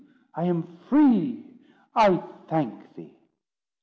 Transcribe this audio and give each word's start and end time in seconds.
I 0.33 0.45
am 0.45 0.79
free! 0.89 1.43
I 1.95 2.23
thank 2.49 2.95
thee!" 2.95 3.13